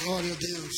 [0.00, 0.76] Glória a Deus.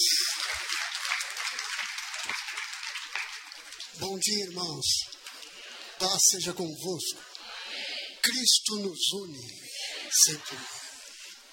[3.98, 4.86] Bom dia, irmãos.
[5.98, 7.24] Paz seja convosco.
[8.20, 9.62] Cristo nos une
[10.10, 10.58] sempre.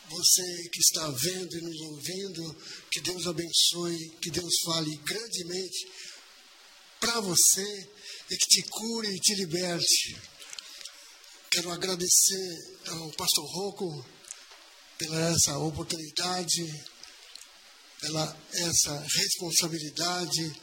[0.09, 2.55] Você que está vendo e nos ouvindo,
[2.89, 5.87] que Deus abençoe, que Deus fale grandemente
[6.99, 7.89] para você
[8.29, 10.17] e que te cure e te liberte.
[11.51, 14.05] Quero agradecer ao pastor Rocco
[14.97, 16.91] pela essa oportunidade
[18.02, 20.62] pela essa responsabilidade.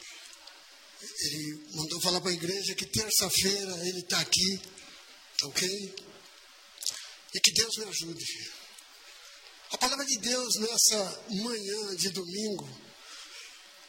[1.21, 4.61] Ele mandou falar para a igreja que terça-feira ele está aqui,
[5.39, 5.95] tá ok?
[7.35, 8.59] E que Deus me ajude.
[9.71, 12.69] A palavra de Deus nessa manhã de domingo,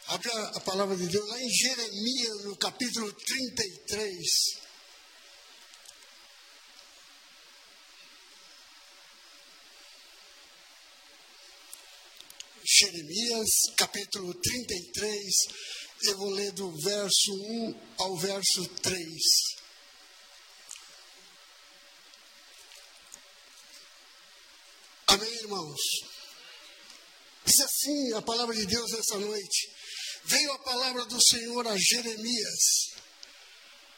[0.06, 4.59] abre a palavra de Deus lá em Jeremias, no capítulo 33.
[12.80, 15.34] Jeremias, capítulo 33,
[16.04, 19.22] eu vou ler do verso 1 ao verso 3.
[25.08, 25.80] Amém, irmãos?
[27.44, 29.70] Diz assim a palavra de Deus essa noite.
[30.24, 32.94] Veio a palavra do Senhor a Jeremias,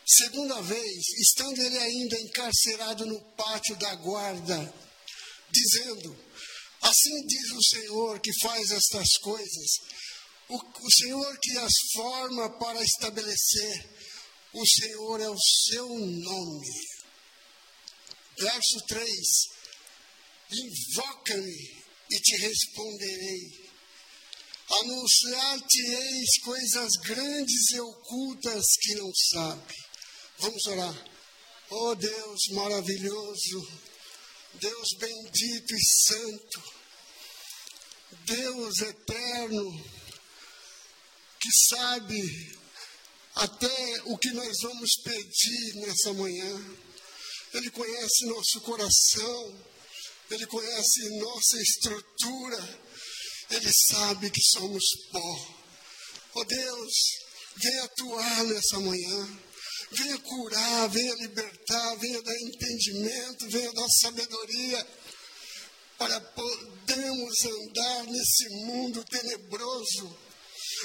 [0.04, 4.74] segunda vez, estando ele ainda encarcerado no pátio da guarda,
[5.52, 6.32] dizendo:
[6.82, 9.70] Assim diz o Senhor que faz estas coisas,
[10.48, 13.90] o, o Senhor que as forma para estabelecer,
[14.52, 16.68] o Senhor é o seu nome.
[18.38, 19.08] Verso 3:
[20.50, 23.70] Invoca-me e te responderei.
[24.70, 29.74] Anunciar-te-eis coisas grandes e ocultas que não sabe.
[30.38, 31.12] Vamos orar.
[31.70, 33.68] Oh Deus maravilhoso,
[34.54, 36.62] Deus bendito e santo,
[38.26, 39.84] Deus eterno,
[41.40, 42.58] que sabe
[43.34, 46.76] até o que nós vamos pedir nessa manhã.
[47.54, 49.66] Ele conhece nosso coração,
[50.30, 52.80] ele conhece nossa estrutura,
[53.50, 55.62] ele sabe que somos pó.
[56.34, 56.94] Oh Deus,
[57.56, 59.38] venha atuar nessa manhã.
[59.90, 64.86] Venha curar, venha libertar, venha dar entendimento, venha dar sabedoria
[65.98, 70.18] para podermos andar nesse mundo tenebroso,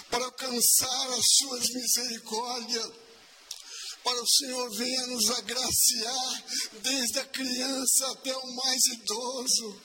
[0.09, 2.91] para alcançar as suas misericórdias.
[4.03, 6.43] Para o Senhor venha nos agraciar,
[6.81, 9.81] desde a criança até o mais idoso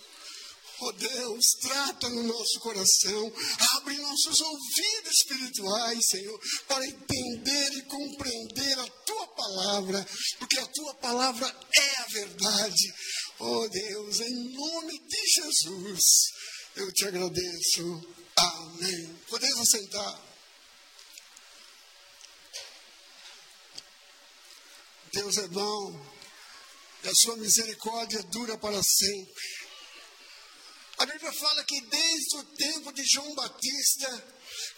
[0.84, 3.32] Oh Deus, trata no nosso coração,
[3.76, 10.04] abre nossos ouvidos espirituais, Senhor, para entender e compreender a tua palavra,
[10.40, 12.94] porque a tua palavra é a verdade.
[13.38, 16.04] Oh Deus, em nome de Jesus,
[16.74, 18.16] eu te agradeço.
[18.34, 19.20] Amém.
[19.28, 20.20] Podemos sentar.
[25.12, 26.12] Deus é bom
[27.04, 29.61] e a sua misericórdia dura para sempre.
[31.02, 34.24] A Bíblia fala que desde o tempo de João Batista,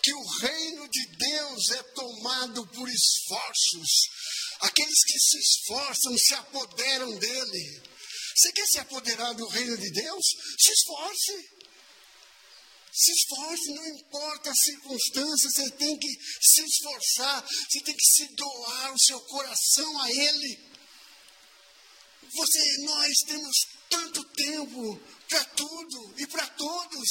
[0.02, 3.90] que o reino de Deus é tomado por esforços.
[4.60, 7.82] Aqueles que se esforçam se apoderam dele.
[8.34, 10.24] Você quer se apoderar do reino de Deus?
[10.60, 11.50] Se esforce.
[12.90, 16.08] Se esforce, não importa a circunstância, você tem que
[16.40, 20.70] se esforçar, você tem que se doar o seu coração a Ele.
[22.34, 23.56] Você, nós temos
[23.90, 25.00] tanto tempo
[25.34, 27.08] para tudo e para todos.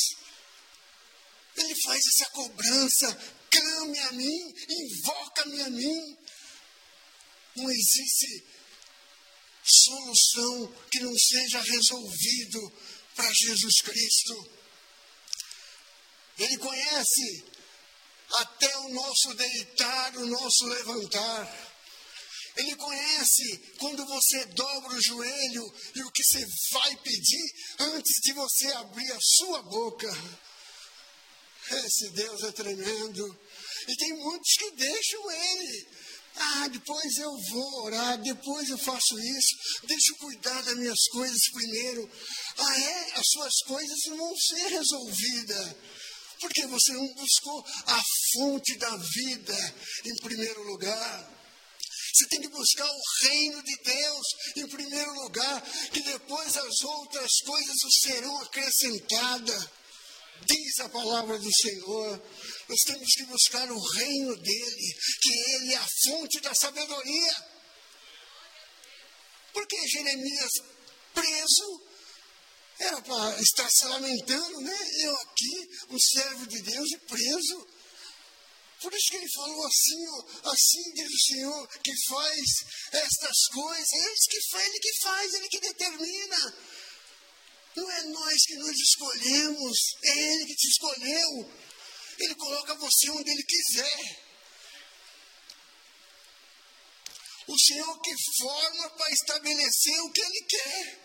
[1.58, 6.18] Ele faz essa cobrança, clame a mim, invoca-me a mim.
[7.58, 8.44] Não existe
[9.64, 12.74] solução que não seja resolvido
[13.16, 14.50] para Jesus Cristo.
[16.40, 17.44] Ele conhece
[18.38, 21.63] até o nosso deitar, o nosso levantar.
[22.56, 28.34] Ele conhece quando você dobra o joelho e o que você vai pedir antes de
[28.34, 30.08] você abrir a sua boca.
[31.72, 33.40] Esse Deus é tremendo.
[33.88, 35.88] E tem muitos que deixam ele.
[36.36, 41.52] Ah, depois eu vou orar, depois eu faço isso, deixa eu cuidar das minhas coisas
[41.54, 42.10] primeiro.
[42.58, 43.12] Ah, é?
[43.20, 45.76] As suas coisas não vão ser resolvidas.
[46.40, 48.04] Porque você não buscou a
[48.34, 49.76] fonte da vida
[50.06, 51.43] em primeiro lugar.
[52.14, 54.28] Você tem que buscar o reino de Deus
[54.58, 55.62] em primeiro lugar,
[55.92, 59.70] que depois as outras coisas serão acrescentadas.
[60.46, 62.22] Diz a palavra do Senhor.
[62.70, 67.54] Nós temos que buscar o reino dele, que ele é a fonte da sabedoria.
[69.52, 70.52] Porque Jeremias
[71.14, 71.82] preso,
[72.80, 74.78] Era para estar se lamentando, né?
[75.04, 77.68] Eu aqui, um servo de Deus e preso.
[78.84, 82.44] Por isso que ele falou assim, ó, assim diz o Senhor, que faz
[82.92, 83.94] estas coisas.
[83.94, 86.58] Ele que faz, ele que faz, ele que determina.
[87.78, 91.52] Não é nós que nos escolhemos, é Ele que te escolheu.
[92.20, 94.24] Ele coloca você onde Ele quiser.
[97.48, 101.04] O Senhor que forma para estabelecer o que Ele quer.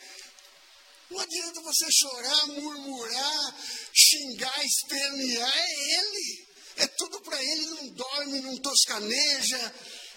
[1.11, 3.65] Não adianta você chorar, murmurar,
[3.95, 6.48] xingar, espernear, é Ele.
[6.79, 9.75] É tudo para Ele, não dorme, não toscaneja.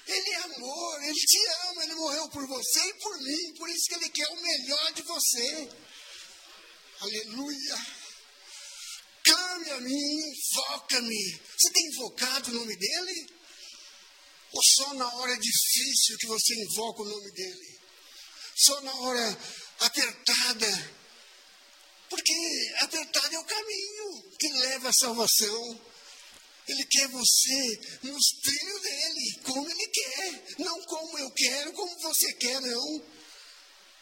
[0.08, 3.86] Ele é amor, Ele te ama, Ele morreu por você e por mim, por isso
[3.88, 5.70] que Ele quer o melhor de você.
[7.00, 8.02] Aleluia.
[9.24, 11.42] Clame a mim, invoca-me.
[11.58, 13.28] Você tem invocado o nome dele?
[14.52, 17.80] Ou só na hora difícil que você invoca o nome dele?
[18.56, 19.38] Só na hora
[19.80, 21.02] apertada?
[22.10, 22.34] Porque
[22.82, 25.91] apertado é o caminho que leva à salvação.
[26.68, 32.34] Ele quer você nos trilhos dele, como ele quer, não como eu quero, como você
[32.34, 33.04] quer, não.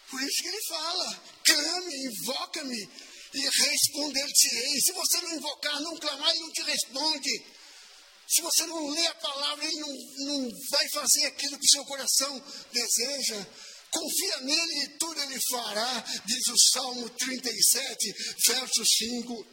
[0.09, 2.89] Por isso que ele fala: clame, invoca-me
[3.33, 4.81] e responder-te-ei.
[4.81, 7.45] Se você não invocar, não clamar, ele não te responde.
[8.27, 9.88] Se você não lê a palavra, ele não,
[10.25, 13.47] não vai fazer aquilo que o seu coração deseja.
[13.91, 18.13] Confia nele e tudo ele fará, diz o Salmo 37,
[18.47, 19.47] verso 5.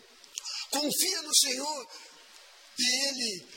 [0.71, 1.89] Confia no Senhor
[2.79, 3.49] e ele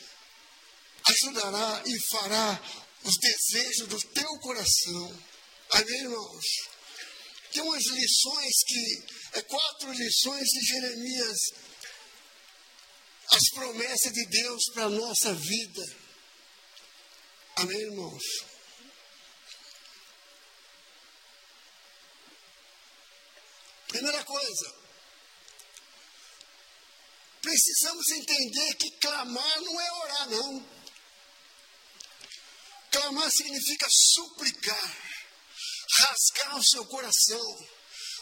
[1.05, 2.61] ajudará e fará
[3.03, 5.23] os desejos do teu coração.
[5.71, 6.45] Amém, irmãos?
[7.51, 11.39] Tem umas lições que, é quatro lições de Jeremias,
[13.31, 15.83] as promessas de Deus para a nossa vida.
[17.55, 18.23] Amém, irmãos?
[23.87, 24.75] Primeira coisa,
[27.49, 30.69] precisamos entender que clamar não é orar, não.
[32.91, 35.09] Clamar significa suplicar
[35.91, 37.67] rasgar o seu coração.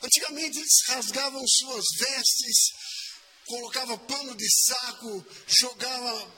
[0.02, 2.72] Antigamente eles rasgavam suas vestes,
[3.46, 6.34] colocava pano de saco, jogava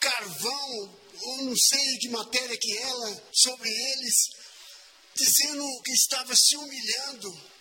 [0.00, 4.14] carvão, ou não sei que matéria que era, sobre eles,
[5.14, 7.53] dizendo que estava se humilhando.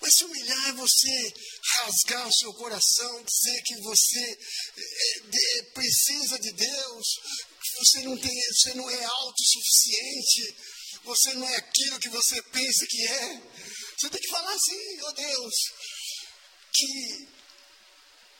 [0.00, 1.34] Mas se humilhar é você
[1.76, 4.38] rasgar o seu coração, dizer que você
[4.76, 7.06] é, precisa de Deus,
[7.62, 10.56] que você não, tem, você não é autossuficiente,
[11.04, 13.42] você não é aquilo que você pensa que é.
[13.98, 15.54] Você tem que falar assim, ó oh Deus,
[16.72, 17.28] que,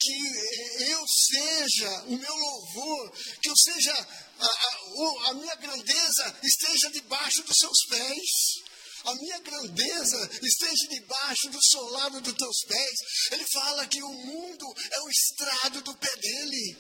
[0.01, 3.13] que eu seja o meu louvor,
[3.43, 8.68] que eu seja a, a, a minha grandeza esteja debaixo dos seus pés
[9.05, 12.99] a minha grandeza esteja debaixo do solado dos teus pés.
[13.33, 16.77] Ele fala que o mundo é o estrado do pé dele.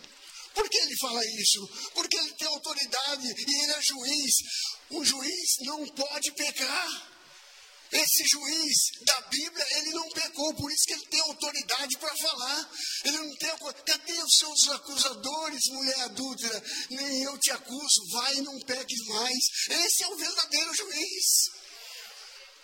[0.54, 1.68] Por que ele fala isso?
[1.94, 4.34] Porque ele tem autoridade e ele é juiz.
[4.90, 7.08] O juiz não pode pecar.
[7.90, 12.70] Esse juiz da Bíblia, ele não pecou, por isso que ele tem autoridade para falar.
[13.04, 13.48] Ele não tem.
[13.86, 16.62] Cadê os seus acusadores, mulher adúltera?
[16.90, 19.38] Nem eu te acuso, vai e não peques mais.
[19.70, 21.50] Esse é o verdadeiro juiz.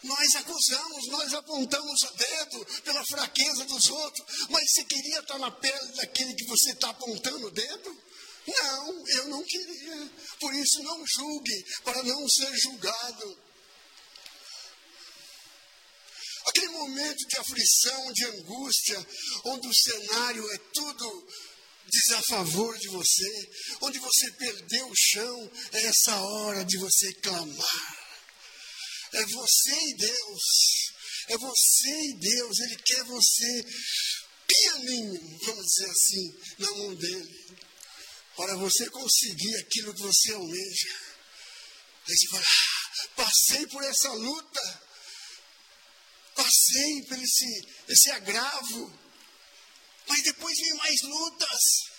[0.04, 5.50] Nós acusamos, nós apontamos o dedo pela fraqueza dos outros, mas você queria estar na
[5.50, 8.02] pele daquele que você está apontando o dedo?
[8.46, 10.10] Não, eu não queria.
[10.38, 13.38] Por isso, não julgue, para não ser julgado.
[16.48, 19.06] Aquele momento de aflição, de angústia,
[19.46, 21.28] onde o cenário é tudo
[21.86, 23.50] desafavor de você,
[23.80, 27.93] onde você perdeu o chão, é essa hora de você clamar.
[29.14, 30.42] É você e Deus.
[31.28, 32.58] É você e Deus.
[32.60, 33.64] Ele quer você
[34.46, 37.58] pianinho, vamos dizer assim, na mão dele.
[38.36, 40.88] Para você conseguir aquilo que você almeja.
[42.06, 44.82] Aí você fala, ah, passei por essa luta.
[46.34, 49.00] Passei por esse, esse agravo.
[50.08, 51.93] Mas depois vem mais lutas.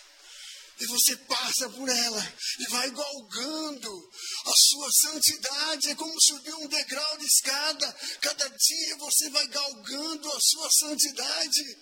[0.80, 4.12] E você passa por ela e vai galgando
[4.46, 5.90] a sua santidade.
[5.90, 7.96] É como subir um degrau de escada.
[8.22, 11.78] Cada dia você vai galgando a sua santidade.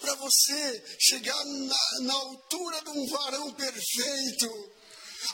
[0.00, 4.78] Para você chegar na, na altura de um varão perfeito.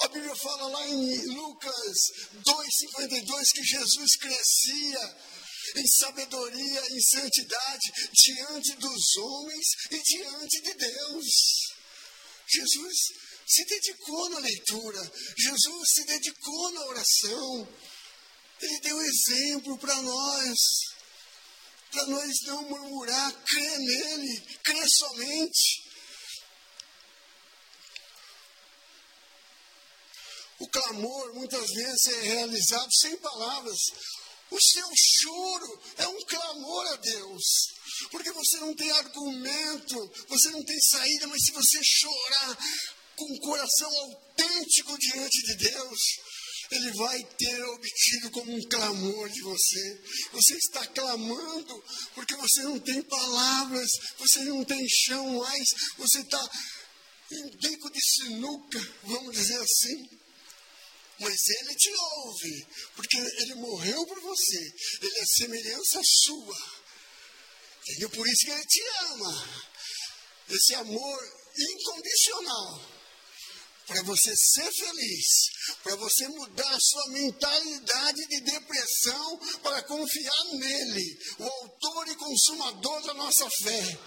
[0.00, 1.96] A Bíblia fala lá em Lucas
[2.34, 5.16] 2,52 que Jesus crescia
[5.76, 11.73] em sabedoria, em santidade, diante dos homens e diante de Deus.
[12.46, 12.98] Jesus
[13.46, 17.68] se dedicou na leitura, Jesus se dedicou na oração.
[18.60, 20.58] Ele deu exemplo para nós.
[21.90, 25.84] para nós não murmurar, crer nele, crer somente.
[30.58, 33.78] O clamor muitas vezes é realizado sem palavras.
[34.50, 37.44] O seu choro é um clamor a Deus.
[38.10, 42.58] Porque você não tem argumento, você não tem saída, mas se você chorar
[43.16, 46.00] com um coração autêntico diante de Deus,
[46.70, 50.02] ele vai ter obtido como um clamor de você.
[50.32, 51.84] Você está clamando
[52.14, 56.50] porque você não tem palavras, você não tem chão mais, você está
[57.32, 60.23] em bico de sinuca, vamos dizer assim.
[61.20, 62.66] Mas ele te ouve,
[62.96, 66.84] porque ele morreu por você, ele é semelhança sua.
[67.82, 68.10] Entendeu?
[68.10, 69.48] Por isso que ele te ama.
[70.48, 72.94] Esse amor incondicional
[73.86, 75.26] para você ser feliz,
[75.82, 83.02] para você mudar a sua mentalidade de depressão para confiar nele, o autor e consumador
[83.02, 83.98] da nossa fé,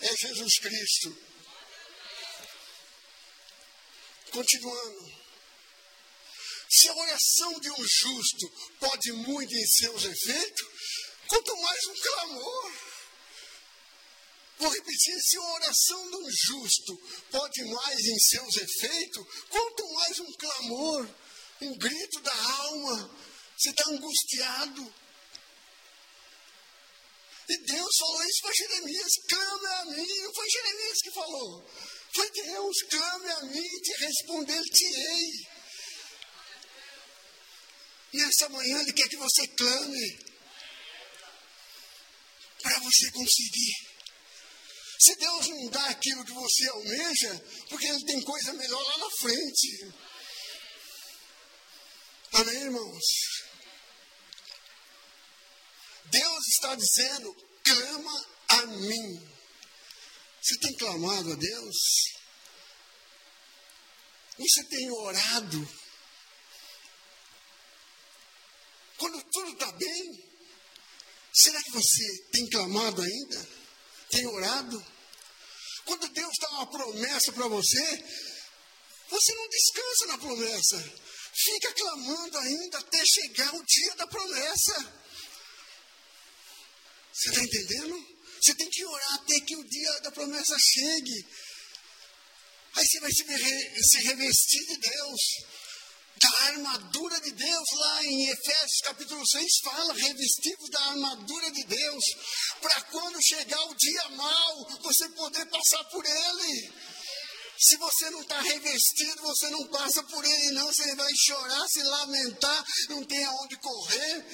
[0.00, 1.16] é Jesus Cristo.
[4.30, 5.21] Continuando.
[6.74, 8.50] Se a oração de um justo
[8.80, 10.66] pode muito em seus efeitos,
[11.28, 12.72] quanto mais um clamor.
[14.56, 16.96] Vou repetir: se a oração de um justo
[17.30, 21.14] pode mais em seus efeitos, quanto mais um clamor,
[21.60, 23.18] um grito da alma.
[23.54, 24.94] Você está angustiado.
[27.50, 30.20] E Deus falou isso para Jeremias: clame a mim.
[30.22, 31.70] Não foi Jeremias que falou.
[32.14, 35.51] Foi Deus: clame a mim e te responder-te-ei.
[38.12, 40.18] Nessa manhã Ele quer que você clame
[42.62, 43.74] para você conseguir.
[45.00, 49.10] Se Deus não dá aquilo que você almeja, porque Ele tem coisa melhor lá na
[49.10, 49.92] frente.
[52.34, 53.04] Amém, irmãos?
[56.04, 59.32] Deus está dizendo: clama a mim.
[60.40, 61.76] Você tem clamado a Deus?
[64.38, 65.81] Você tem orado?
[69.02, 70.24] Quando tudo está bem,
[71.34, 73.48] será que você tem clamado ainda?
[74.10, 74.86] Tem orado?
[75.84, 78.04] Quando Deus dá uma promessa para você,
[79.10, 80.94] você não descansa na promessa.
[81.34, 85.02] Fica clamando ainda até chegar o dia da promessa.
[87.12, 88.06] Você está entendendo?
[88.40, 91.26] Você tem que orar até que o dia da promessa chegue.
[92.76, 95.20] Aí você vai se revestir de Deus
[96.16, 102.04] da armadura de Deus, lá em Efésios capítulo 6 fala, revestidos da armadura de Deus,
[102.60, 106.72] para quando chegar o dia mal, você poder passar por ele.
[107.58, 110.66] Se você não está revestido, você não passa por ele, não.
[110.66, 114.26] Você vai chorar, se lamentar, não tem aonde correr.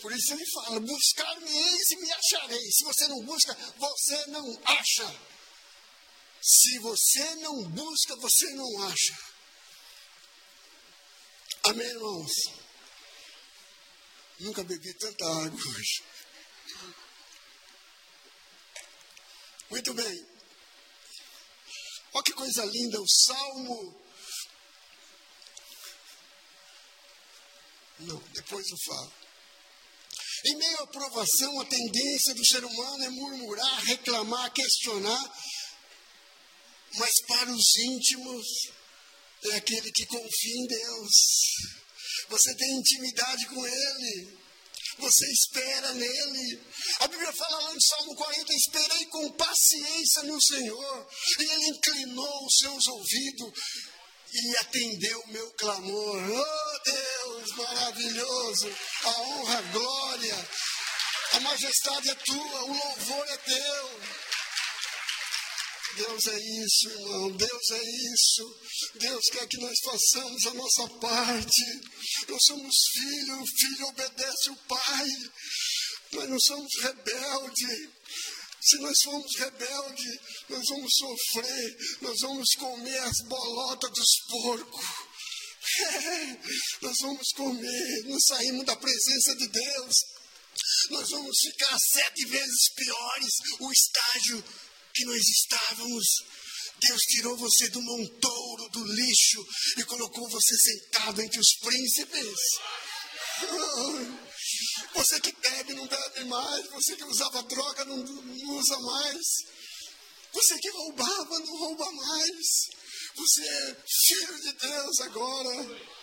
[0.00, 2.70] Por isso ele fala: buscar-me-eis e me acharei.
[2.72, 5.14] Se você não busca, você não acha.
[6.40, 9.33] Se você não busca, você não acha.
[11.66, 12.30] Amém, irmãos?
[14.38, 16.04] Nunca bebi tanta água hoje.
[19.70, 20.26] Muito bem.
[22.12, 23.98] Olha que coisa linda, o Salmo.
[28.00, 29.12] Não, depois eu falo.
[30.44, 35.34] Em meio à aprovação, a tendência do ser humano é murmurar, reclamar, questionar.
[36.98, 38.46] Mas para os íntimos,
[39.52, 41.12] é aquele que confia em Deus.
[42.28, 44.38] Você tem intimidade com Ele.
[44.98, 46.62] Você espera nele.
[47.00, 51.08] A Bíblia fala lá no Salmo 40: Esperei com paciência no Senhor,
[51.40, 53.52] e Ele inclinou os seus ouvidos
[54.32, 56.22] e atendeu o meu clamor.
[56.30, 58.76] Oh Deus maravilhoso!
[59.02, 60.48] A honra, a glória,
[61.32, 64.00] a majestade é tua, o louvor é teu.
[65.96, 67.30] Deus é isso, irmão.
[67.32, 68.60] Deus é isso.
[68.94, 71.62] Deus quer que nós façamos a nossa parte.
[72.28, 75.08] Nós somos filhos, o filho obedece o pai.
[76.12, 77.88] Nós não somos rebeldes.
[78.60, 84.86] Se nós formos rebeldes, nós vamos sofrer, nós vamos comer as bolotas dos porcos.
[85.78, 86.38] É,
[86.80, 89.96] nós vamos comer, não saímos da presença de Deus.
[90.90, 93.32] Nós vamos ficar sete vezes piores.
[93.60, 94.44] O estágio
[94.94, 96.06] que nós estávamos.
[96.78, 99.44] Deus tirou você do montouro, do lixo,
[99.78, 102.38] e colocou você sentado entre os príncipes.
[104.94, 106.66] Você que bebe, não bebe mais.
[106.70, 109.26] Você que usava droga, não, não usa mais.
[110.32, 112.68] Você que roubava, não rouba mais.
[113.16, 115.94] Você é filho de Deus agora.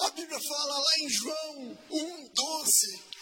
[0.00, 3.14] A Bíblia fala lá em João 1,12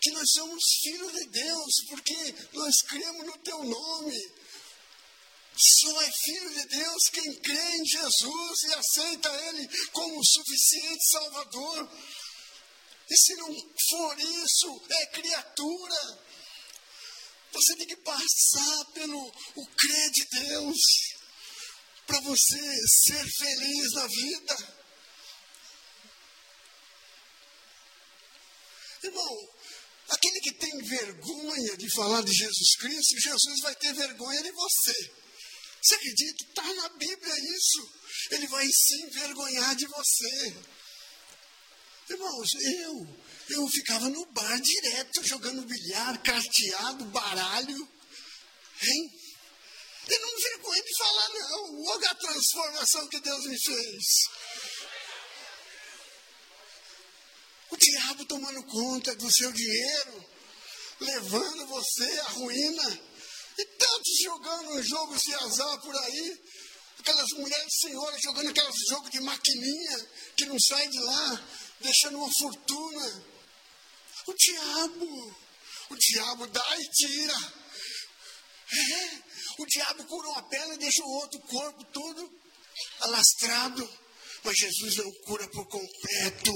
[0.00, 4.40] que nós somos filhos de Deus, porque nós cremos no teu nome.
[5.56, 11.90] Só é filho de Deus quem crê em Jesus e aceita Ele como suficiente Salvador.
[13.10, 13.54] E se não
[13.90, 16.30] for isso, é criatura.
[17.52, 19.20] Você tem que passar pelo
[19.56, 20.78] o crer de Deus
[22.06, 24.80] para você ser feliz na vida.
[29.02, 29.59] Irmão,
[30.10, 35.12] aquele que tem vergonha de falar de Jesus Cristo, Jesus vai ter vergonha de você.
[35.82, 36.44] Você acredita?
[36.44, 38.00] Está na Bíblia isso.
[38.32, 40.56] Ele vai se envergonhar de você.
[42.10, 43.18] Irmãos, eu,
[43.50, 47.88] eu ficava no bar direto, jogando bilhar, carteado, baralho.
[48.82, 49.20] Hein?
[50.08, 51.84] Eu não me vergonho de falar, não.
[51.84, 54.04] Olha a transformação que Deus me fez.
[57.70, 60.24] O diabo tomando conta do seu dinheiro,
[61.00, 63.00] levando você à ruína.
[63.58, 66.40] E tantos jogando um jogo de azar por aí.
[66.98, 71.46] Aquelas mulheres senhoras jogando aqueles jogos de maquininha que não sai de lá,
[71.80, 73.24] deixando uma fortuna.
[74.26, 75.36] O diabo,
[75.90, 77.54] o diabo dá e tira.
[78.72, 79.22] É,
[79.58, 82.40] o diabo cura uma perna e deixa o outro corpo todo
[83.00, 84.00] alastrado.
[84.42, 86.50] Mas Jesus não cura por completo.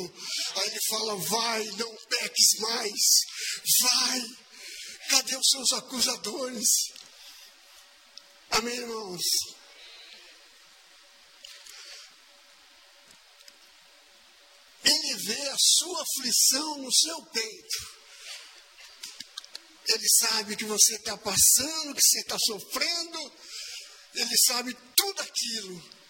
[0.56, 3.00] Aí ele fala: vai, não peques mais.
[3.82, 4.22] Vai.
[5.10, 6.68] Cadê os seus acusadores?
[8.50, 9.22] Amém, irmãos?
[14.84, 17.94] Ele vê a sua aflição no seu peito.
[19.88, 23.32] Ele sabe que você está passando, que você está sofrendo.
[24.14, 26.03] Ele sabe tudo aquilo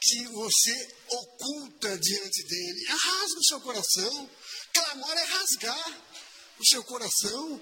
[0.00, 2.86] que você oculta diante dele.
[2.86, 4.30] Rasga o seu coração.
[4.72, 6.02] Clamar é rasgar
[6.58, 7.60] o seu coração.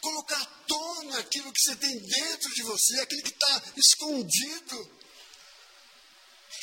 [0.00, 4.98] Colocar à tona aquilo que você tem dentro de você, aquilo que está escondido.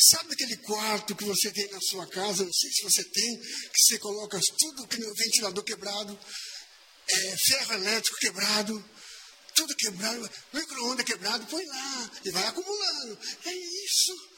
[0.09, 2.43] Sabe aquele quarto que você tem na sua casa?
[2.43, 6.19] Não sei se você tem, que você coloca tudo que ventilador quebrado,
[7.07, 8.89] é, ferro elétrico quebrado,
[9.55, 13.19] tudo quebrado, micro-ondas quebrado, põe lá e vai acumulando.
[13.45, 14.34] É isso.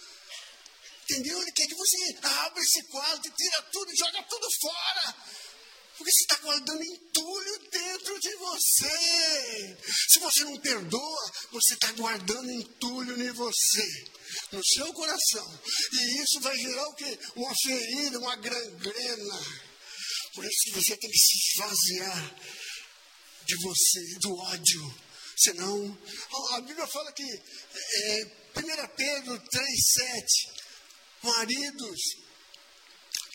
[1.09, 1.41] Entendeu?
[1.41, 5.15] Ele quer que você abra esse quarto, tira tudo, joga tudo fora.
[5.97, 9.77] Porque você está guardando entulho dentro de você.
[10.09, 14.05] Se você não perdoa, você está guardando entulho em você,
[14.51, 15.59] no seu coração.
[15.93, 17.19] E isso vai gerar o quê?
[17.37, 19.45] Uma ferida, uma gangrena.
[20.35, 22.35] Por isso que você tem que se esvaziar
[23.45, 25.07] de você, do ódio.
[25.37, 25.97] Senão,
[26.51, 28.23] a Bíblia fala que é,
[28.57, 30.66] 1 Pedro 3,7
[31.23, 31.99] Maridos,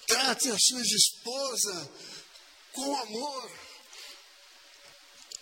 [0.07, 1.89] trate as suas esposas
[2.73, 3.59] com amor.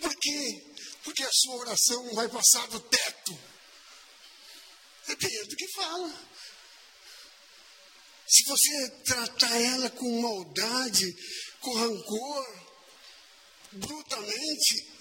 [0.00, 0.74] Por quê?
[1.04, 3.38] Porque a sua oração não vai passar do teto.
[5.08, 6.30] É Pedro que fala.
[8.26, 11.04] Se você tratar ela com maldade,
[11.60, 12.70] com rancor,
[13.72, 14.92] brutalmente,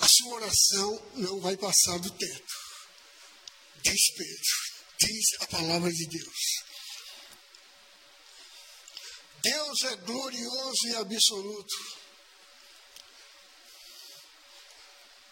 [0.00, 2.54] a sua oração não vai passar do teto.
[3.82, 4.73] Diz Pedro
[5.04, 6.64] diz a palavra de Deus.
[9.42, 12.04] Deus é glorioso e absoluto.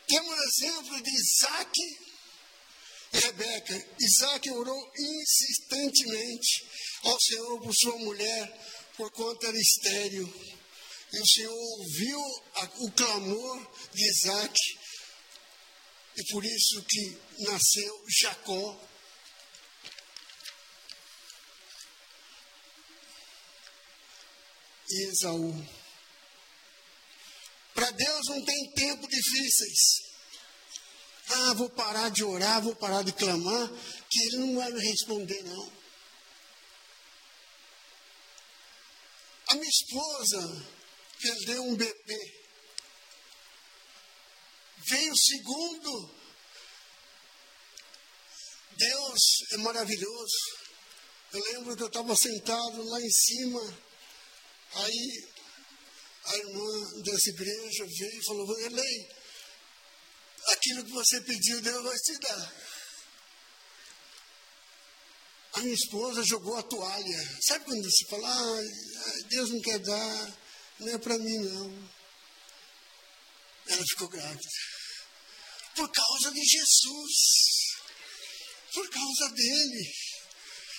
[0.07, 1.73] Temos exemplo de Isaac
[3.15, 3.97] e Rebeca.
[3.99, 6.69] Isaac orou insistentemente
[7.05, 10.29] ao Senhor por sua mulher, por conta era estéreo.
[11.13, 12.21] E o Senhor ouviu
[12.81, 14.55] o clamor de Isaac,
[16.17, 18.92] e por isso que nasceu Jacó,
[24.93, 25.67] e Esaú.
[27.75, 29.79] Para Deus não tem tempo difíceis.
[31.31, 33.69] Ah, vou parar de orar, vou parar de clamar,
[34.11, 35.73] que Ele não vai me responder, não.
[39.49, 40.67] A minha esposa
[41.21, 42.43] perdeu um bebê.
[44.89, 46.15] Veio o segundo.
[48.77, 49.21] Deus
[49.53, 50.37] é maravilhoso.
[51.33, 53.92] Eu lembro que eu estava sentado lá em cima
[54.75, 55.29] Aí
[56.25, 59.09] a irmã dessa igreja veio e falou, Elei,
[60.49, 62.53] aquilo que você pediu, Deus vai te dar.
[65.55, 67.39] A minha esposa jogou a toalha.
[67.43, 70.39] Sabe quando você fala, ah, Deus não quer dar,
[70.81, 71.91] não é para mim não.
[73.67, 74.49] Ela ficou grávida.
[75.75, 77.13] Por causa de Jesus.
[78.73, 79.95] Por causa dele.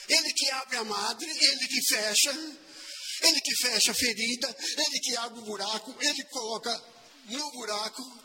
[0.09, 2.33] Ele que abre a madre, ele que fecha.
[3.21, 6.83] Ele que fecha a ferida, ele que abre o buraco, ele coloca
[7.25, 8.23] no buraco.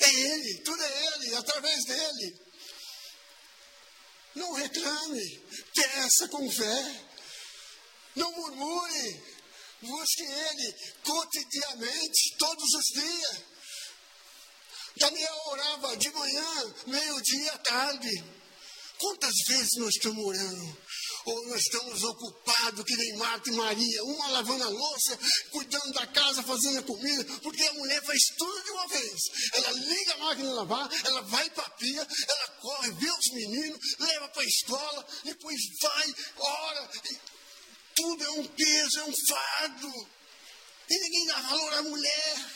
[0.00, 2.40] É ele, tudo é ele, através dele.
[4.34, 7.04] Não reclame, peça com fé.
[8.14, 9.22] Não murmure,
[9.82, 10.74] busque ele
[11.04, 13.44] cotidianamente, todos os dias.
[14.96, 18.24] Daniel orava de manhã, meio-dia, tarde.
[18.98, 20.78] Quantas vezes nós estamos orando?
[21.28, 25.18] Ou nós estamos ocupados, que nem Marta e Maria, uma lavando a louça,
[25.50, 29.20] cuidando da casa, fazendo a comida, porque a mulher faz tudo de uma vez.
[29.52, 33.30] Ela liga a máquina de lavar, ela vai para a pia, ela corre, vê os
[33.32, 36.90] meninos, leva para a escola, depois vai, ora.
[37.94, 40.08] tudo é um peso, é um fardo.
[40.88, 42.50] E ninguém dá valor à mulher.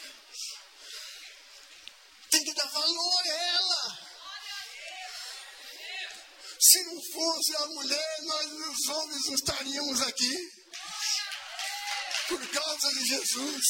[2.30, 4.01] Tem que dar valor a ela.
[6.64, 10.52] Se não fosse a mulher, nós os homens não estaríamos aqui.
[12.28, 13.66] Por causa de Jesus.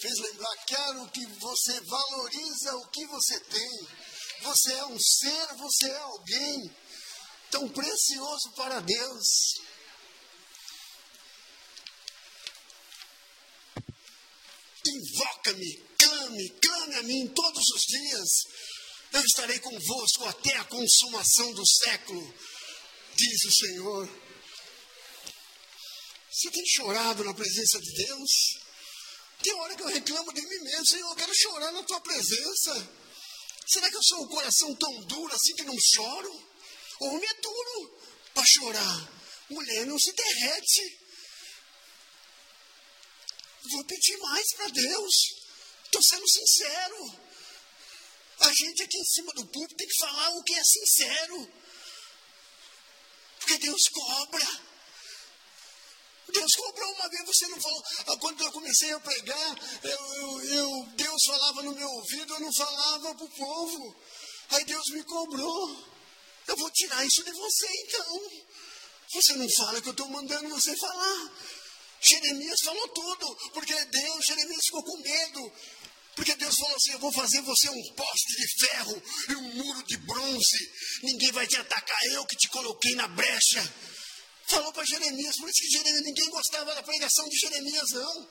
[0.00, 3.88] Fez lembrar, quero que você valoriza o que você tem.
[4.44, 6.76] Você é um ser, você é alguém
[7.50, 9.60] tão precioso para Deus.
[15.02, 17.28] invoca-me, clame, clame a mim
[17.62, 18.28] todos os dias.
[19.12, 22.34] Eu estarei convosco até a consumação do século,
[23.14, 24.08] diz o Senhor.
[26.30, 28.30] Você tem chorado na presença de Deus?
[29.42, 33.02] Tem hora que eu reclamo de mim mesmo, Senhor, eu quero chorar na tua presença.
[33.66, 36.48] Será que eu sou um coração tão duro assim que não choro?
[37.00, 38.00] Homem é duro
[38.34, 39.22] para chorar.
[39.50, 40.98] Mulher não se derrete.
[43.70, 45.14] Vou pedir mais para Deus.
[45.84, 47.31] Estou sendo sincero.
[48.42, 51.52] A gente aqui em cima do púlpito tem que falar o que é sincero.
[53.38, 54.60] Porque Deus cobra.
[56.32, 57.82] Deus cobrou uma vez, você não falou.
[58.06, 62.40] Ah, quando eu comecei a pregar, eu, eu, eu, Deus falava no meu ouvido, eu
[62.40, 63.96] não falava para o povo.
[64.50, 65.92] Aí Deus me cobrou.
[66.48, 68.30] Eu vou tirar isso de você então.
[69.12, 71.32] Você não fala que eu estou mandando você falar.
[72.00, 75.52] Jeremias falou tudo, porque Deus, Jeremias ficou com medo.
[76.14, 79.82] Porque Deus falou assim: Eu vou fazer você um poste de ferro e um muro
[79.84, 80.72] de bronze.
[81.02, 83.74] Ninguém vai te atacar, eu que te coloquei na brecha.
[84.46, 88.28] Falou para Jeremias, por isso que Jeremias, ninguém gostava da pregação de Jeremias, não.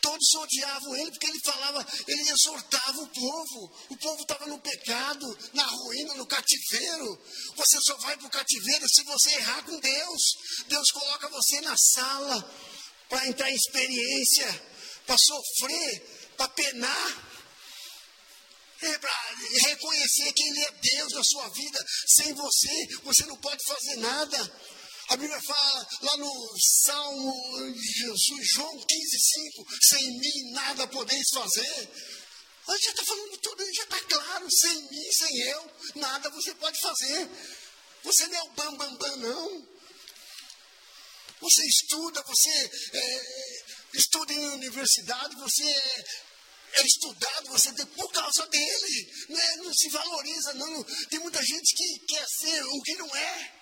[0.00, 3.76] Todos odiavam ele porque ele falava, ele exortava o povo.
[3.90, 7.22] O povo estava no pecado, na ruína, no cativeiro.
[7.56, 10.22] Você só vai para o cativeiro se você errar com Deus.
[10.68, 12.54] Deus coloca você na sala
[13.08, 14.62] para entrar em experiência,
[15.04, 17.28] para sofrer, para penar.
[18.80, 19.10] É para
[19.66, 21.84] reconhecer que Ele é Deus na sua vida.
[22.06, 24.52] Sem você, você não pode fazer nada.
[25.08, 31.28] A Bíblia fala lá no Salmo de Jesus, João 15, 5, sem mim nada podeis
[31.32, 31.90] fazer.
[32.68, 36.78] Gente já está falando tudo, já está claro, sem mim, sem eu, nada você pode
[36.78, 37.28] fazer.
[38.04, 39.68] Você não é o bam, bam, bam, não.
[41.40, 43.62] Você estuda, você é,
[43.94, 46.04] estuda em universidade, você é,
[46.72, 49.12] é estudado, você tem por causa dele.
[49.28, 50.84] Não, é, não se valoriza, não.
[51.10, 53.58] Tem muita gente que quer ser o que não é.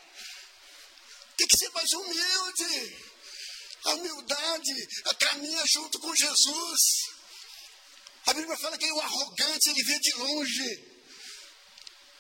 [1.37, 3.07] Tem que ser mais humilde.
[3.85, 4.89] A humildade
[5.19, 6.81] caminha junto com Jesus.
[8.27, 10.97] A Bíblia fala que o arrogante ele vê de longe.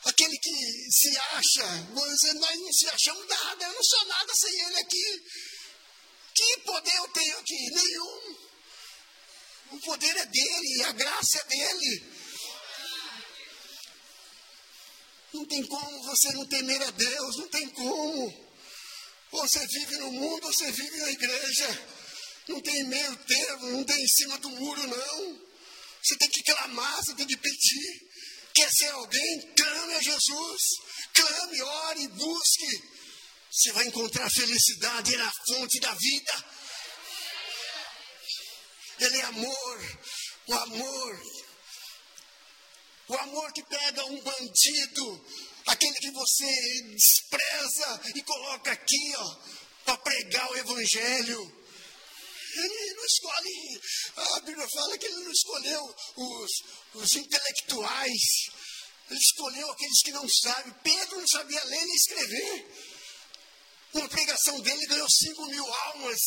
[0.05, 4.79] Aquele que se acha, nós não se achamos nada, eu não sou nada sem ele
[4.79, 5.25] aqui.
[6.33, 7.70] Que poder eu tenho aqui?
[7.70, 8.26] Nenhum.
[9.72, 12.16] O poder é dele, a graça é dele.
[15.33, 18.46] Não tem como você não temer a Deus, não tem como.
[19.33, 21.87] Ou você vive no mundo ou você vive na igreja.
[22.48, 25.46] Não tem meio termo, não tem em cima do muro, não.
[26.02, 28.07] Você tem que clamar, você tem que pedir.
[28.55, 29.55] Quer ser alguém?
[29.57, 30.62] Clame a Jesus.
[31.12, 32.83] Clame, ore, busque.
[33.50, 36.44] Você vai encontrar felicidade, Ele é a fonte da vida.
[38.99, 39.99] Ele é amor,
[40.49, 41.23] o amor.
[43.09, 45.27] O amor que pega um bandido,
[45.67, 49.37] aquele que você despreza e coloca aqui, ó,
[49.85, 51.67] para pregar o evangelho.
[52.57, 53.81] Ele não escolhe,
[54.17, 56.51] a Bíblia fala que ele não escolheu os,
[56.95, 58.23] os intelectuais,
[59.11, 60.73] ele escolheu aqueles que não sabem.
[60.83, 62.86] Pedro não sabia ler nem escrever.
[63.94, 66.20] Uma pregação dele ganhou 5 mil almas.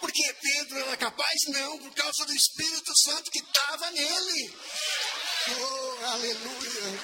[0.00, 1.34] Porque Pedro era capaz?
[1.48, 4.54] Não, por causa do Espírito Santo que estava nele.
[5.60, 7.00] Oh, aleluia.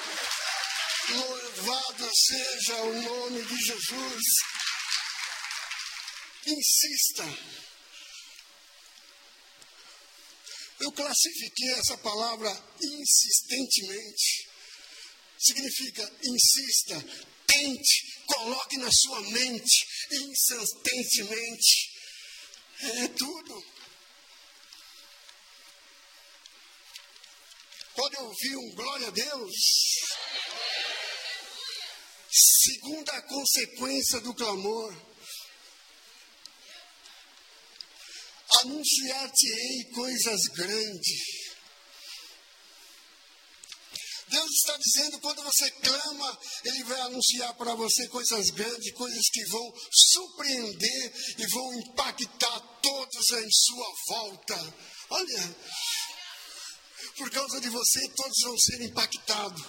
[1.11, 4.25] Louvado seja o nome de Jesus.
[6.47, 7.25] Insista.
[10.81, 14.49] Eu classifiquei essa palavra insistentemente.
[15.39, 17.05] Significa insista,
[18.27, 21.91] coloque na sua mente, insistentemente.
[22.81, 23.65] É tudo.
[27.95, 29.55] Pode ouvir um glória a Deus?
[32.31, 35.09] Segunda consequência do clamor.
[38.61, 41.48] Anunciar-te-ei coisas grandes.
[44.31, 49.45] Deus está dizendo, quando você clama, Ele vai anunciar para você coisas grandes, coisas que
[49.47, 54.75] vão surpreender e vão impactar todos em sua volta.
[55.11, 55.57] Olha,
[57.17, 59.63] por causa de você, todos vão ser impactados.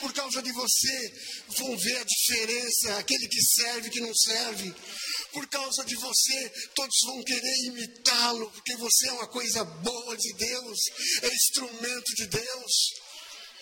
[0.00, 1.12] Por causa de você,
[1.56, 4.72] vão ver a diferença, aquele que serve que não serve.
[5.32, 10.32] Por causa de você, todos vão querer imitá-lo, porque você é uma coisa boa de
[10.34, 10.78] Deus,
[11.22, 12.72] é instrumento de Deus.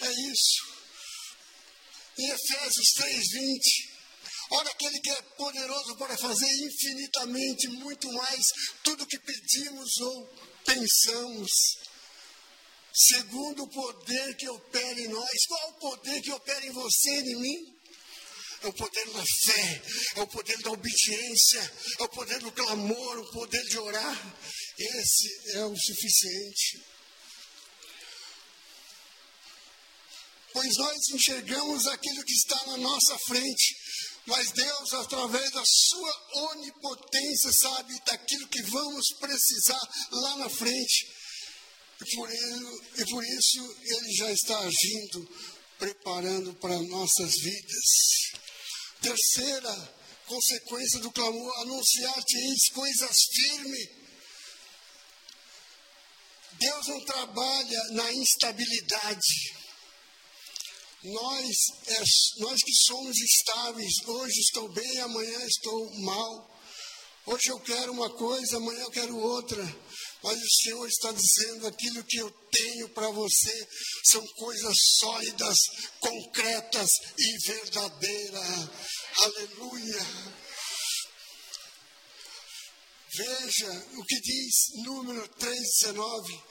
[0.01, 0.77] É isso.
[2.19, 3.61] Em Efésios 3:20,
[4.53, 8.45] olha aquele que é poderoso para fazer infinitamente muito mais
[8.83, 10.27] tudo que pedimos ou
[10.65, 11.51] pensamos
[12.97, 15.47] segundo o poder que opera em nós.
[15.47, 17.77] Qual o poder que opera em você e em mim?
[18.63, 19.83] É o poder da fé,
[20.17, 24.37] é o poder da obediência, é o poder do clamor, o poder de orar.
[24.79, 26.96] Esse é o suficiente.
[30.57, 33.77] Pois nós enxergamos aquilo que está na nossa frente,
[34.25, 41.13] mas Deus, através da sua onipotência, sabe daquilo que vamos precisar lá na frente.
[42.01, 45.29] E por, ele, e por isso ele já está agindo,
[45.79, 48.33] preparando para nossas vidas.
[49.03, 53.89] Terceira consequência do clamor, anunciar-te coisas firmes.
[56.53, 59.56] Deus não trabalha na instabilidade.
[61.07, 62.03] Nós, é,
[62.39, 66.51] nós que somos estáveis, hoje estou bem, amanhã estou mal.
[67.27, 69.63] Hoje eu quero uma coisa, amanhã eu quero outra.
[70.25, 73.69] Mas o Senhor está dizendo: aquilo que eu tenho para você
[74.05, 75.57] são coisas sólidas,
[76.01, 78.69] concretas e verdadeiras.
[79.19, 80.07] Aleluia.
[83.17, 86.43] Veja o que diz número 3,19.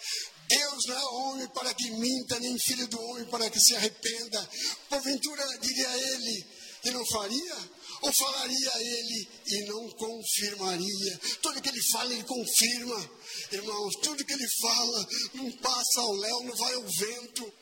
[0.47, 4.49] Deus não é homem para que minta, nem filho do homem para que se arrependa.
[4.89, 6.45] Porventura diria ele,
[6.86, 7.75] e não faria?
[8.01, 11.19] Ou falaria ele e não confirmaria?
[11.41, 13.10] Tudo que ele fala, ele confirma.
[13.51, 17.53] Irmãos, tudo que ele fala não passa ao léu, não vai ao vento.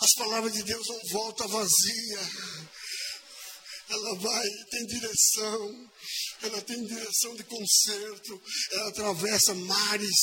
[0.00, 2.30] As palavras de Deus não voltam vazia.
[3.88, 5.90] Ela vai, tem direção.
[6.42, 8.42] Ela tem direção de conserto.
[8.72, 10.20] Ela atravessa mares,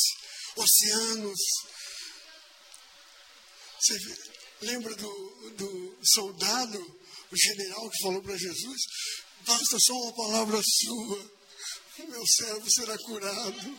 [0.56, 1.40] oceanos.
[3.80, 3.98] Você
[4.62, 8.82] lembra do, do soldado o general que falou para Jesus:
[9.46, 11.32] basta só uma palavra sua,
[12.08, 13.78] meu servo será curado.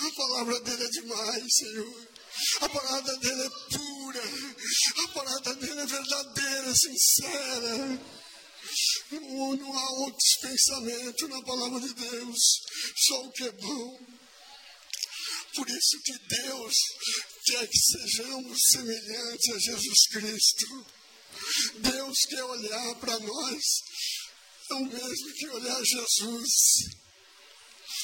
[0.00, 2.08] A palavra dele é demais, Senhor.
[2.60, 4.22] A palavra dele é pura.
[5.04, 8.00] A palavra dele é verdadeira, sincera.
[9.10, 12.38] Não, não há outros pensamentos na palavra de Deus,
[12.96, 14.06] só o que é bom.
[15.54, 16.74] Por isso que Deus
[17.46, 20.86] quer que sejamos semelhantes a Jesus Cristo.
[21.76, 23.64] Deus quer olhar para nós,
[24.70, 26.52] é o mesmo que olhar Jesus.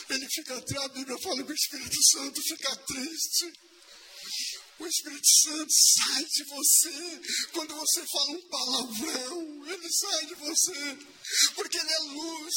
[0.09, 3.53] Ele fica atrás, a Bíblia fala que o Espírito Santo fica triste.
[4.79, 7.21] O Espírito Santo sai de você
[7.53, 9.67] quando você fala um palavrão.
[9.67, 10.99] Ele sai de você
[11.55, 12.55] porque ele é luz.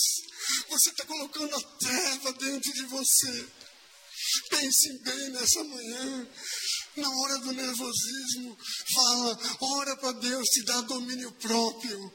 [0.69, 3.47] Você está colocando a treva dentro de você.
[4.49, 6.27] Pense bem nessa manhã.
[6.95, 8.57] Na hora do nervosismo,
[8.93, 12.13] fala, ora para Deus te dar domínio próprio.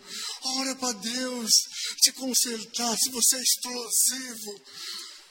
[0.59, 1.51] Ora para Deus
[2.01, 2.97] te consertar.
[2.97, 4.65] Se você é explosivo,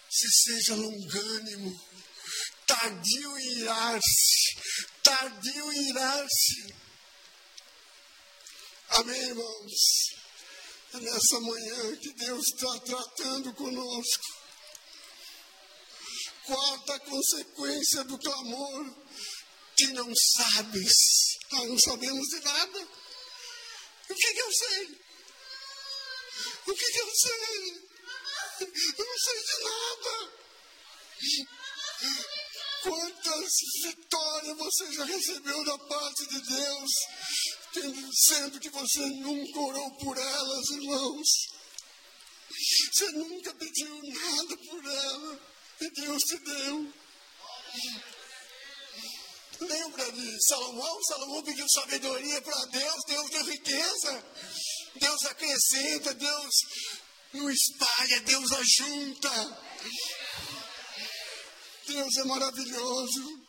[0.09, 1.81] se seja longânimo.
[2.65, 4.57] Tardio em irar-se.
[5.01, 6.75] Tardio em irar-se.
[8.89, 10.17] Amém, irmãos?
[10.93, 14.36] É nessa manhã que Deus está tratando conosco.
[16.47, 18.95] Quarta consequência do clamor
[19.75, 21.37] que não sabes.
[21.51, 22.87] Nós não sabemos de nada.
[24.09, 25.01] O que, que eu sei?
[26.67, 27.87] O que, que eu sei?
[28.61, 30.31] Eu não sei de nada.
[32.83, 36.91] Quantas vitória você já recebeu da parte de Deus,
[38.13, 41.27] sendo que você nunca orou por elas, irmãos.
[42.93, 46.93] Você nunca pediu nada por ela e Deus te deu.
[49.59, 51.03] Lembra de Salomão?
[51.03, 54.25] Salomão pediu sabedoria para Deus, Deus deu riqueza.
[54.95, 56.55] Deus acrescenta, Deus
[57.33, 59.63] não espalha, Deus ajunta.
[61.87, 63.47] Deus é maravilhoso.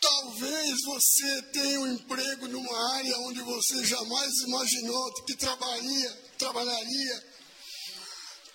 [0.00, 7.33] Talvez você tenha um emprego numa área onde você jamais imaginou que trabalharia, trabalharia.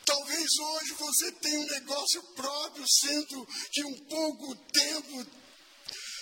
[0.10, 5.28] Talvez hoje você tenha um negócio próprio, sendo que um pouco tempo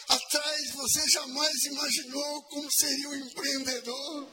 [0.10, 4.30] atrás você jamais imaginou como seria um empreendedor.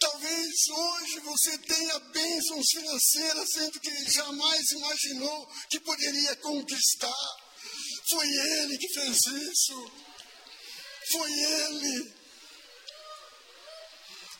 [0.00, 7.36] Talvez hoje você tenha bênçãos financeiras, sendo que jamais imaginou que poderia conquistar.
[8.10, 9.92] Foi Ele que fez isso.
[11.12, 12.14] Foi Ele.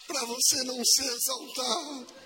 [0.09, 2.17] Para você não se exaltar.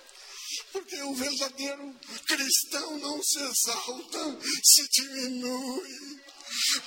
[0.73, 1.95] Porque o verdadeiro
[2.27, 6.21] cristão não se exalta, se diminui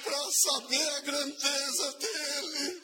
[0.04, 2.84] para saber a grandeza dele.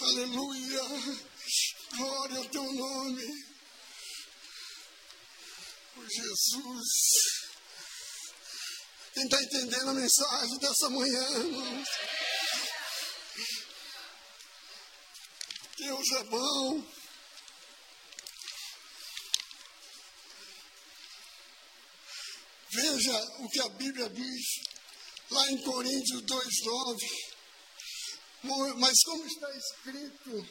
[0.00, 0.82] Aleluia.
[1.96, 3.46] Glória ao teu nome.
[5.96, 7.42] Oh, Jesus.
[9.14, 11.26] Quem está entendendo a mensagem dessa manhã?
[15.78, 17.01] Deus é bom.
[23.02, 24.46] Veja o que a Bíblia diz
[25.28, 27.00] lá em Coríntios 2,9.
[28.78, 30.48] Mas como está escrito,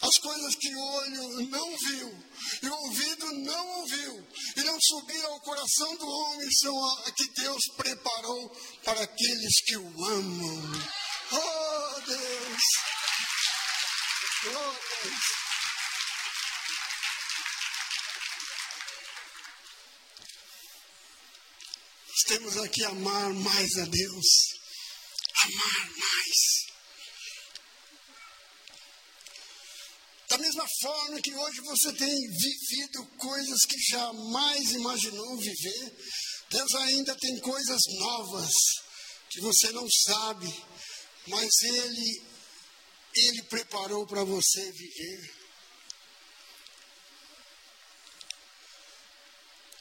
[0.00, 2.24] as coisas que o olho não viu
[2.62, 4.26] e o ouvido não ouviu
[4.56, 8.48] e não subiram ao coração do homem são a que Deus preparou
[8.82, 10.72] para aqueles que o amam.
[11.32, 12.62] Oh Deus!
[14.46, 15.37] Oh Deus!
[22.28, 24.26] Temos aqui amar mais a Deus.
[25.44, 26.68] Amar mais.
[30.28, 35.96] Da mesma forma que hoje você tem vivido coisas que jamais imaginou viver,
[36.50, 38.52] Deus ainda tem coisas novas
[39.30, 40.54] que você não sabe,
[41.28, 42.22] mas Ele,
[43.14, 45.37] Ele preparou para você viver.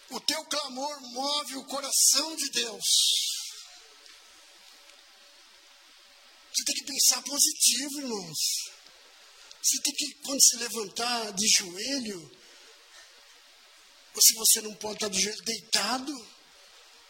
[0.09, 2.85] O teu clamor move o coração de Deus.
[6.53, 8.37] Você tem que pensar positivo, irmãos.
[9.61, 12.31] Você tem que, quando se levantar de joelho,
[14.15, 16.27] ou se você não pode estar de joelho deitado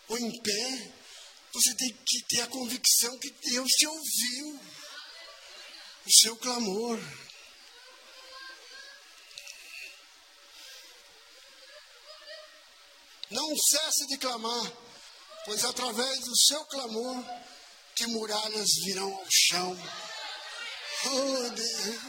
[0.10, 0.94] ou em pé,
[1.54, 4.60] você tem que ter a convicção que Deus te ouviu.
[6.06, 7.00] O seu clamor.
[13.30, 14.72] Não cesse de clamar,
[15.46, 17.24] pois através do seu clamor
[17.94, 19.78] que muralhas virão ao chão.
[21.06, 22.02] Oh, Deus.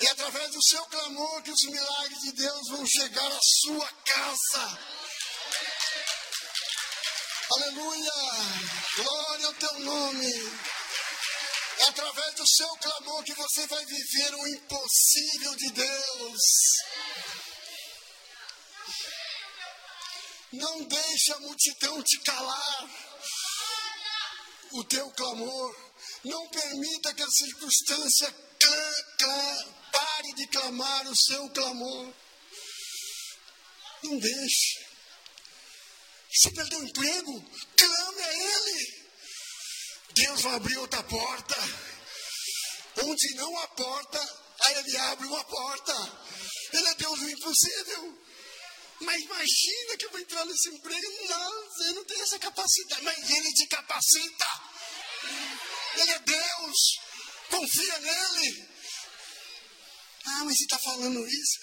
[0.00, 4.78] E através do seu clamor que os milagres de Deus vão chegar à sua casa.
[7.52, 8.12] Aleluia!
[8.96, 10.32] Glória ao teu nome.
[11.80, 16.40] É através do seu clamor que você vai viver o impossível de Deus.
[20.52, 22.90] Não deixe a multidão te calar.
[24.72, 25.90] O teu clamor.
[26.24, 28.34] Não permita que a circunstância
[29.92, 32.12] Pare de clamar o seu clamor.
[34.02, 34.86] Não deixe.
[36.32, 37.44] Se perdeu o emprego,
[37.76, 39.10] clame a Ele.
[40.12, 41.56] Deus vai abrir outra porta.
[43.02, 45.94] Onde não há porta, aí Ele abre uma porta.
[46.72, 48.18] Ele é Deus do impossível.
[49.00, 51.28] Mas imagina que eu vou entrar nesse emprego.
[51.28, 53.02] Não, você não tem essa capacidade.
[53.02, 54.46] Mas Ele te capacita.
[55.96, 56.78] Ele é Deus.
[57.50, 58.68] Confia nele.
[60.26, 61.58] Ah, mas você está falando isso?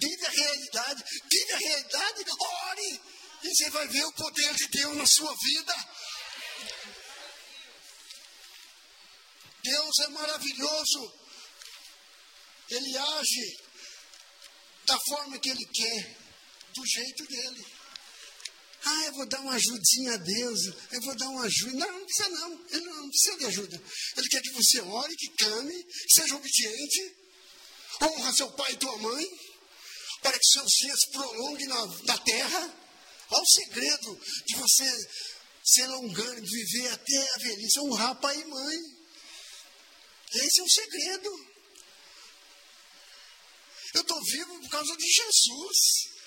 [0.00, 1.04] Vive a realidade.
[1.30, 3.00] Vive a realidade, ore.
[3.42, 5.74] E você vai ver o poder de Deus na sua vida.
[9.62, 11.20] Deus é maravilhoso.
[12.70, 13.70] Ele age
[14.86, 16.16] da forma que Ele quer,
[16.74, 17.66] do jeito dele.
[18.82, 20.60] Ah, eu vou dar uma ajudinha a Deus,
[20.90, 21.76] eu vou dar uma ajuda.
[21.76, 23.82] Não, não precisa não, ele não precisa de ajuda.
[24.16, 27.20] Ele quer que você ore, que clame, seja obediente,
[28.02, 29.26] Honra seu pai e tua mãe,
[30.22, 32.76] para que seus dias prolonguem na, na terra.
[33.28, 35.08] Qual o segredo de você
[35.62, 37.80] ser longânimo, viver até a velhice?
[37.80, 38.78] Honrar pai e mãe.
[40.34, 41.50] Esse é o segredo.
[43.94, 46.19] Eu estou vivo por causa de Jesus.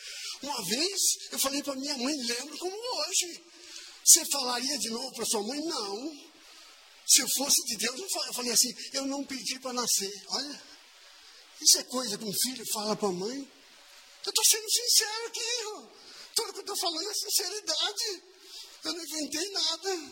[0.44, 3.41] Uma vez eu falei para minha mãe, lembro como hoje.
[4.04, 5.60] Você falaria de novo para sua mãe?
[5.62, 6.34] Não.
[7.08, 10.12] Se eu fosse de Deus, eu falei assim, eu não pedi para nascer.
[10.28, 10.64] Olha,
[11.62, 13.52] isso é coisa que um filho fala para a mãe.
[14.26, 15.94] Eu estou sendo sincero aqui.
[16.36, 18.24] Tudo que eu estou falando é sinceridade.
[18.84, 20.12] Eu não inventei nada.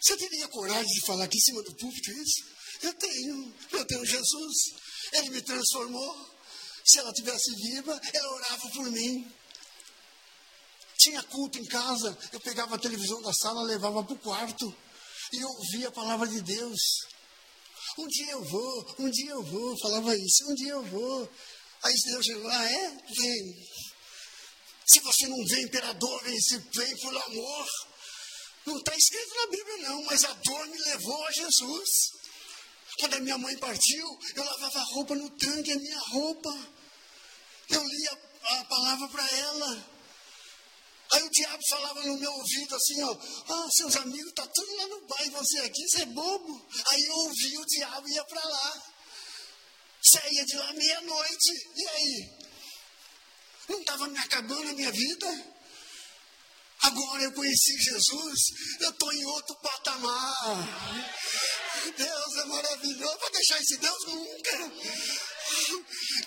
[0.00, 2.44] Você teria coragem de falar aqui em cima do púlpito isso?
[2.82, 3.54] Eu tenho.
[3.70, 4.56] Eu tenho Jesus.
[5.12, 6.34] Ele me transformou.
[6.84, 9.32] Se ela tivesse viva, ela orava por mim.
[10.98, 14.74] Tinha culto em casa, eu pegava a televisão da sala, levava para o quarto
[15.32, 16.80] e ouvia a palavra de Deus.
[17.98, 21.30] Um dia eu vou, um dia eu vou, falava isso, um dia eu vou.
[21.82, 22.88] Aí Deus chegou, ah, é?
[23.16, 23.68] Vem.
[24.86, 27.68] Se você não vê imperador, vem, se vem por amor.
[28.66, 31.88] Não está escrito na Bíblia, não, mas a dor me levou a Jesus.
[32.98, 36.50] Quando a minha mãe partiu, eu lavava a roupa no tanque, a minha roupa.
[37.70, 39.94] Eu lia a palavra para ela.
[41.12, 43.16] Aí o diabo falava no meu ouvido assim, ó,
[43.48, 46.66] ah, seus amigos tá tudo lá no bar e você aqui, você é bobo.
[46.88, 48.82] Aí eu ouvi o diabo ia para lá.
[50.02, 51.52] Saía de lá meia-noite.
[51.76, 52.44] E aí?
[53.68, 55.54] Não estava me acabando a minha vida?
[56.82, 58.40] Agora eu conheci Jesus,
[58.80, 61.14] eu estou em outro patamar.
[61.96, 63.18] Deus é maravilhoso.
[63.18, 64.72] Vou deixar esse Deus nunca.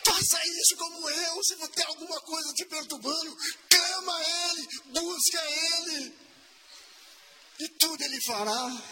[0.05, 1.43] Faça isso como eu.
[1.43, 3.37] Se você tem alguma coisa te perturbando,
[3.69, 6.13] clama a Ele, busca Ele.
[7.59, 8.83] E tudo Ele fará.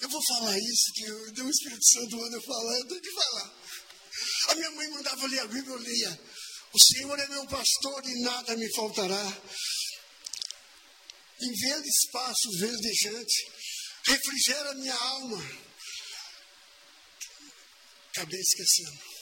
[0.00, 1.10] Eu vou falar isso, que
[1.40, 3.54] o Espírito Santo manda eu falar, eu que falar.
[4.48, 6.20] A minha mãe mandava ler a Bíblia, eu lia.
[6.72, 9.42] O Senhor é meu pastor e nada me faltará.
[11.40, 13.52] Em verdes passos verdejante,
[14.06, 15.64] refrigera minha alma.
[18.10, 19.14] Acabei esquecendo.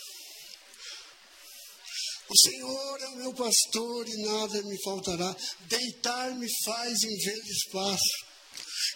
[2.29, 5.37] O Senhor é o meu pastor e nada me faltará.
[5.69, 8.32] Deitar-me faz em verdes passos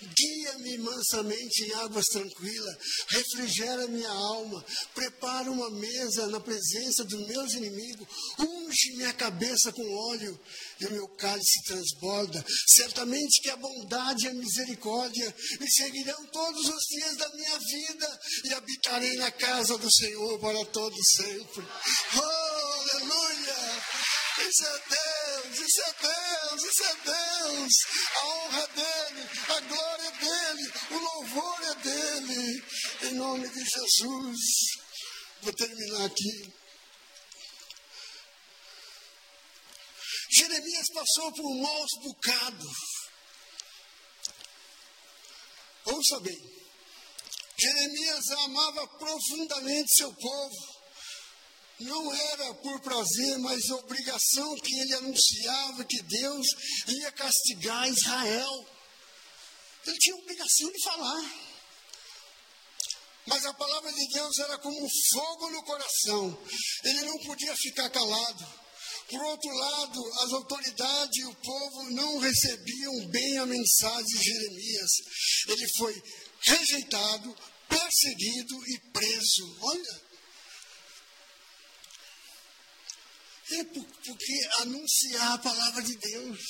[0.00, 2.76] Guia-me mansamente em águas tranquilas,
[3.08, 4.64] refrigera minha alma,
[4.94, 8.06] prepara uma mesa na presença dos meus inimigos,
[8.38, 10.38] unge minha cabeça com óleo
[10.80, 12.44] e o meu cálice transborda.
[12.68, 18.20] Certamente que a bondade e a misericórdia me seguirão todos os dias da minha vida
[18.44, 21.64] e habitarei na casa do Senhor para todo sempre.
[22.14, 23.82] Oh, aleluia!
[24.38, 25.25] Isso é Deus,
[25.60, 27.72] isso é Deus, isso é Deus.
[28.14, 32.64] A honra é dele, a glória é dele, o louvor é dele.
[33.02, 34.40] Em nome de Jesus.
[35.42, 36.54] Vou terminar aqui.
[40.30, 42.76] Jeremias passou por maus bocados.
[45.84, 46.56] Ouça bem.
[47.58, 50.75] Jeremias amava profundamente seu povo
[51.80, 56.46] não era por prazer, mas obrigação que ele anunciava que Deus
[56.88, 58.66] ia castigar Israel.
[59.86, 61.46] Ele tinha obrigação de falar.
[63.26, 66.38] Mas a palavra de Deus era como fogo no coração.
[66.84, 68.46] Ele não podia ficar calado.
[69.10, 74.90] Por outro lado, as autoridades e o povo não recebiam bem a mensagem de Jeremias.
[75.48, 76.02] Ele foi
[76.40, 77.36] rejeitado,
[77.68, 79.58] perseguido e preso.
[79.60, 80.05] Olha.
[83.48, 86.40] É porque anunciar a palavra de Deus.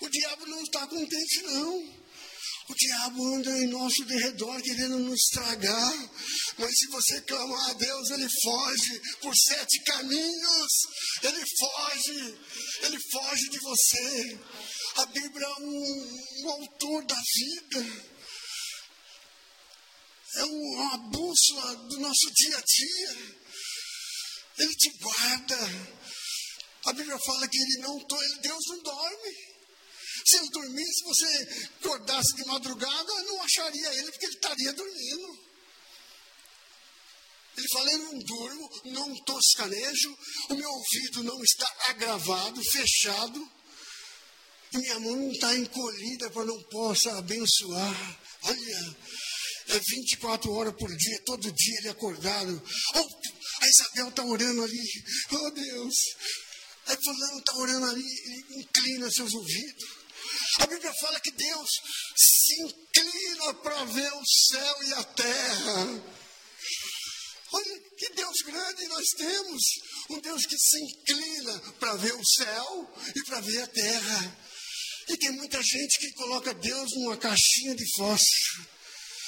[0.00, 2.04] O diabo não está contente, não.
[2.66, 6.10] O diabo anda em nosso derredor querendo nos estragar.
[6.58, 10.72] Mas se você clamar a Deus, ele foge por sete caminhos.
[11.22, 12.38] Ele foge.
[12.82, 14.40] Ele foge de você.
[14.96, 18.14] A Bíblia é um, um autor da vida.
[20.36, 23.44] É uma bússola do nosso dia a dia.
[24.58, 26.03] Ele te guarda.
[26.86, 27.98] A Bíblia fala que ele não,
[28.40, 29.54] Deus não dorme.
[30.26, 35.44] Se ele dormisse, se você acordasse de madrugada, não acharia ele, porque ele estaria dormindo.
[37.56, 40.18] Ele fala, eu não durmo, não toscanejo,
[40.50, 43.50] o meu ouvido não está agravado, fechado,
[44.72, 48.20] e minha mão não está encolhida para não possa abençoar.
[48.42, 48.96] Olha,
[49.68, 52.62] é 24 horas por dia, todo dia ele acordado.
[52.94, 53.08] Oh,
[53.60, 55.04] a Isabel está orando ali.
[55.30, 55.94] Oh Deus,
[56.86, 60.04] Aí fulano está orando ali, inclina seus ouvidos.
[60.58, 61.70] A Bíblia fala que Deus
[62.16, 66.04] se inclina para ver o céu e a terra.
[67.52, 68.64] Olha, que Deus grande.
[68.64, 69.62] grande nós temos.
[70.10, 74.38] Um Deus que se inclina para ver o céu e para ver a terra.
[75.08, 78.68] E tem muita gente que coloca Deus numa caixinha de fósforo.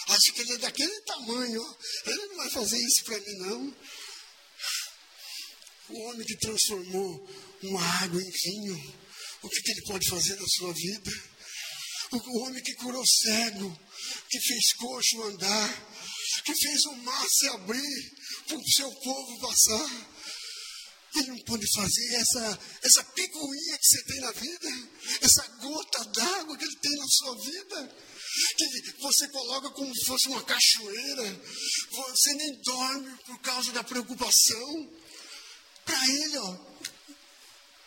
[0.09, 1.77] Acha que ele é daquele tamanho.
[2.07, 3.77] Ele não vai fazer isso para mim, não.
[5.89, 7.29] O homem que transformou
[7.63, 8.95] uma água em vinho,
[9.43, 11.11] o que, que ele pode fazer na sua vida?
[12.13, 13.81] O homem que curou cego,
[14.29, 15.87] que fez coxo andar,
[16.45, 18.13] que fez o mar se abrir
[18.47, 20.17] para o seu povo passar.
[21.17, 24.69] Ele não pode fazer essa, essa picuinha que você tem na vida,
[25.23, 27.97] essa gota d'água que ele tem na sua vida,
[28.57, 31.43] que você coloca como se fosse uma cachoeira,
[31.91, 35.06] você nem dorme por causa da preocupação.
[35.87, 36.57] Para ele, ó,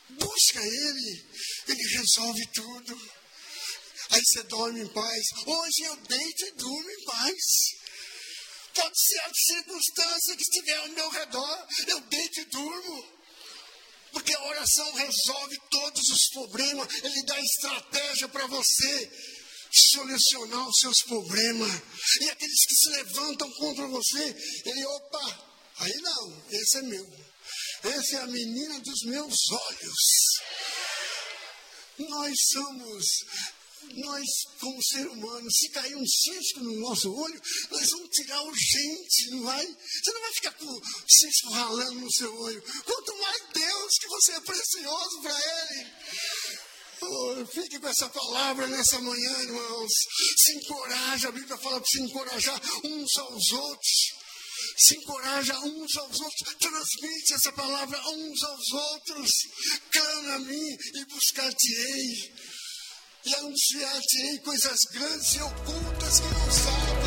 [0.10, 1.26] busca ele,
[1.68, 3.12] ele resolve tudo.
[4.12, 5.24] Aí você dorme em paz.
[5.46, 7.36] Hoje eu deito e durmo em paz.
[8.74, 13.20] Pode ser a circunstância que estiver ao meu redor, eu deito e durmo.
[14.12, 19.12] Porque a oração resolve todos os problemas, ele dá estratégia para você
[19.72, 21.72] solucionar os seus problemas.
[22.22, 27.29] E aqueles que se levantam contra você, ele, opa, aí não, esse é meu.
[27.84, 30.00] Essa é a menina dos meus olhos.
[31.98, 33.06] Nós somos
[33.96, 34.28] nós,
[34.60, 39.44] como ser humano, se cair um cisco no nosso olho, nós vamos tirar urgente, não
[39.44, 39.66] vai?
[39.66, 42.62] Você não vai ficar com o cisco ralando no seu olho.
[42.86, 45.88] Quanto mais Deus, que você é precioso para Ele.
[47.02, 49.92] Oh, fique com essa palavra nessa manhã, irmãos.
[50.38, 54.19] Se encoraja, a Bíblia fala para se encorajar uns aos outros.
[54.80, 59.32] Se encoraja uns aos outros, transmite essa palavra uns aos outros.
[59.92, 62.34] Clama a mim e buscar-te-ei
[63.26, 66.99] e anunciar-te-ei coisas grandes e ocultas que não sabem